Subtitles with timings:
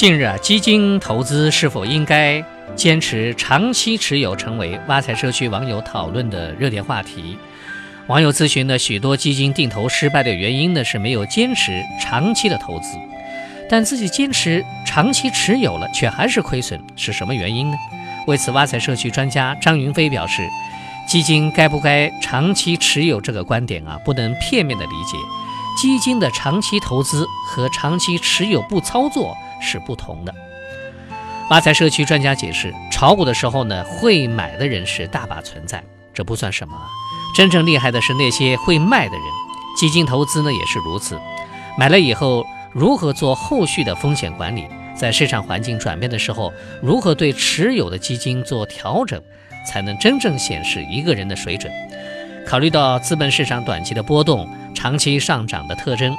[0.00, 2.42] 近日啊，基金投资是否应该
[2.74, 7.36] 坚持长期持有，成为挖财社区网友讨论的热点话题。
[8.06, 12.96] 网友咨询的许多基金定投失败的原因呢，是没有坚持长期的投资，
[13.68, 17.76] 但自己坚持长期持有了，却还是亏损，是什么原因呢？
[18.26, 20.48] 为此，挖财社区专家张云飞表示，
[21.06, 25.18] 基金该不该长期持有这个观点啊，不能片面的理解。
[25.78, 29.36] 基金的长期投资和长期持有不操作。
[29.60, 30.34] 是不同的。
[31.50, 35.82] 挖财社区专家解释，炒股的时候呢，会买的人是大把存在，
[36.14, 36.74] 这不算什么。
[37.34, 39.24] 真正厉害的是那些会卖的人。
[39.76, 41.18] 基金投资呢也是如此，
[41.78, 46.52] 买了以后如何做后续的风险管理，在市场环境转变的时候，
[46.82, 49.20] 如何对持有的基金做调整，
[49.66, 51.72] 才能真正显示一个人的水准。
[52.46, 56.16] 考虑到资本市场短期的波动、长期上涨的特征，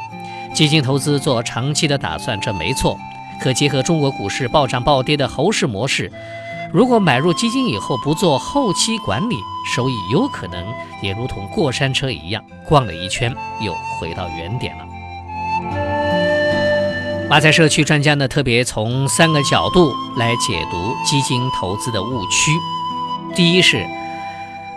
[0.54, 2.98] 基金投资做长期的打算，这没错。
[3.42, 6.12] 可结合中国股市暴涨暴跌的猴市模式，
[6.72, 9.36] 如果买入基金以后不做后期管理，
[9.74, 10.64] 收益有可能
[11.02, 14.86] 也如同过山车一样，逛了一圈又回到原点了。
[17.30, 22.52] 挖财社区专家呢，特别从三个角度来解读基金投资的误区。
[23.34, 23.84] 第一是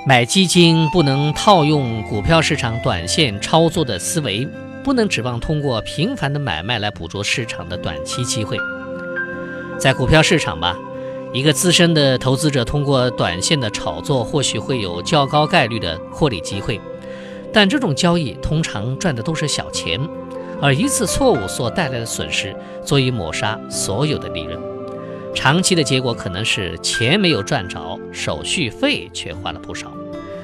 [0.07, 4.49] 买基金不能套用股票市场短线操作的思维。
[4.85, 8.59] 不能指望通过频繁的买卖来捕捉市场的短期机会。
[9.79, 10.79] 在股票市场吧，
[11.33, 16.79] 一个资深的投资者通过短线的炒作，或许会有较高概率的获利机会，
[17.53, 19.99] 但这种交易通常赚的都是小钱，
[20.61, 24.57] 而一次错误所带来的损失足以抹杀所有的利润。
[25.35, 29.91] 长期的结果可能是钱没有赚着，手续费却花了不少。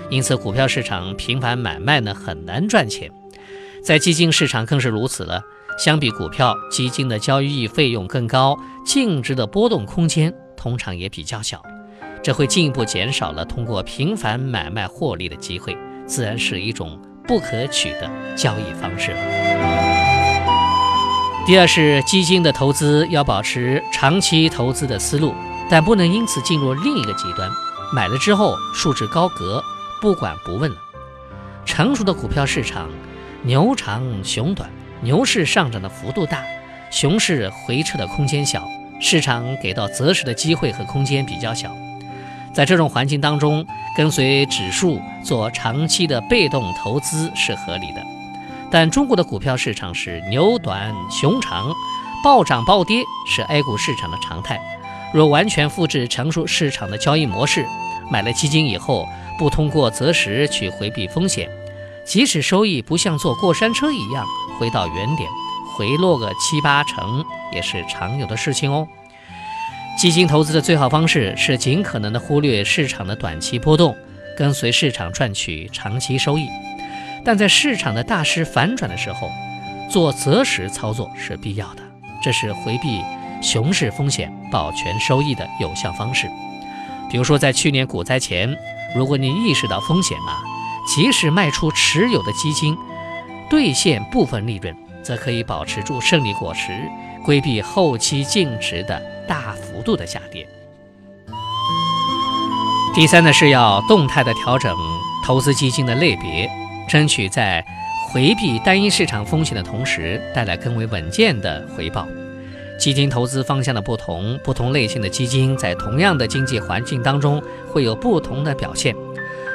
[0.08, 3.08] 因此，股票市场频繁买卖呢，很难赚钱。
[3.83, 5.42] 在基金市场更是如此了。
[5.79, 11.63] 相比股票，基金的交易费用更高，净值的波动空间通常也比较小，
[12.23, 15.74] 这会进一步减少了通过频繁买卖获利的机会，
[16.07, 19.14] 自然是一种不可取的交易方式。
[21.46, 25.33] 第二是基金的投资要保持长期投资的思路，
[25.70, 27.48] 但不能因此进入另一个极端，
[27.95, 29.64] 买了之后束之高阁，
[30.02, 30.77] 不管不问了。
[31.64, 32.90] 成熟的股票市场。
[33.42, 34.68] 牛长熊短，
[35.01, 36.45] 牛市上涨的幅度大，
[36.90, 38.68] 熊市回撤的空间小，
[39.01, 41.74] 市场给到择时的机会和空间比较小。
[42.52, 48.02] 在这种环境当中，跟随指数做长期的被动投资是合理的。
[48.70, 51.72] 但中国的股票市场是牛短熊长，
[52.22, 54.61] 暴涨暴跌是 A 股市场的常态。
[55.14, 57.64] 若完全复制成熟市场的交易模式，
[58.12, 59.08] 买了基金以后，
[59.39, 61.48] 不通过择时去回避风险。
[62.10, 64.26] 即使收益不像坐过山车一样
[64.58, 65.30] 回到原点，
[65.76, 68.88] 回落个七八成也是常有的事情哦。
[69.96, 73.94] 基金投资的最好方式是尽可能的忽略市场的短期波动，
[74.36, 76.48] 跟随市场赚取长期收益。
[77.24, 79.30] 但在市场的大势反转的时候，
[79.88, 81.82] 做择时操作是必要的，
[82.20, 83.00] 这是回避
[83.40, 86.28] 熊市风险、保全收益的有效方式。
[87.08, 88.52] 比如说，在去年股灾前，
[88.96, 90.49] 如果你意识到风险啊。
[90.86, 92.77] 即使卖出持有的基金，
[93.48, 96.73] 兑现部分利润，则可以保持住胜利果实，
[97.24, 100.46] 规避后期净值的大幅度的下跌。
[102.95, 104.77] 第三呢，是要动态的调整
[105.24, 106.51] 投资基金的类别，
[106.89, 107.64] 争取在
[108.08, 112.08] 回避单一市场风险的同时，带来更为稳健的回报。
[112.80, 118.96] 基金投资方向的不同，不同类型的基金在同样的经济环境当中会有不同的表现。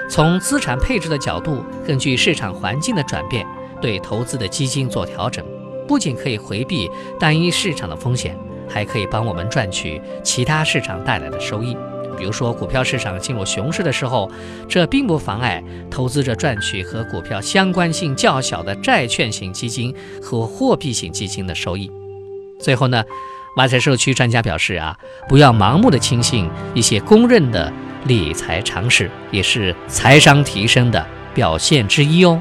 [0.09, 3.45] 从资产配置的角度，根据市场环境的转变，
[3.81, 5.43] 对投资的基金做调整，
[5.87, 6.89] 不仅可以回避
[7.19, 8.37] 单一市场的风险，
[8.69, 11.75] 还可以帮我们赚取其他市场带来的收益。
[12.17, 14.31] 比如说，股票市场进入熊市的时候，
[14.69, 15.61] 这并不妨碍
[15.91, 21.91] 投资者赚取和股票相关性较小的债券型基金和货币型基金的收益。
[22.57, 23.03] 最后呢，
[23.55, 24.97] 挖财社区专家表示啊，
[25.27, 27.71] 不要盲目的轻信一些公认的。
[28.07, 31.03] 理财常识也是财商提升的
[31.33, 32.39] 表现之一哦。